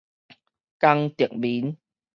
[0.79, 1.77] 江澤民